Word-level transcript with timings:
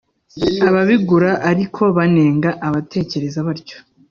Ababigura 0.67 1.31
ariko 1.51 1.81
banenga 1.97 2.49
abatekereza 2.67 3.39
batyo 3.47 3.77